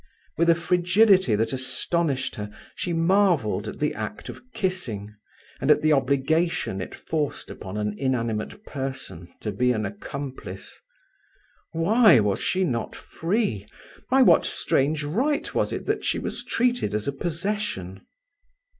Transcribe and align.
With 0.35 0.49
a 0.49 0.55
frigidity 0.55 1.35
that 1.35 1.53
astonished 1.53 2.33
her, 2.37 2.49
she 2.73 2.91
marvelled 2.91 3.67
at 3.67 3.77
the 3.79 3.93
act 3.93 4.29
of 4.29 4.41
kissing, 4.51 5.13
and 5.59 5.69
at 5.69 5.83
the 5.83 5.93
obligation 5.93 6.81
it 6.81 6.95
forced 6.95 7.51
upon 7.51 7.77
an 7.77 7.93
inanimate 7.99 8.65
person 8.65 9.31
to 9.41 9.51
be 9.51 9.71
an 9.71 9.85
accomplice. 9.85 10.79
Why 11.73 12.19
was 12.19 12.41
she 12.41 12.63
not 12.63 12.95
free? 12.95 13.67
By 14.09 14.23
what 14.23 14.43
strange 14.43 15.03
right 15.03 15.53
was 15.53 15.71
it 15.71 15.85
that 15.85 16.03
she 16.03 16.17
was 16.17 16.43
treated 16.43 16.95
as 16.95 17.07
a 17.07 17.11
possession? 17.13 18.01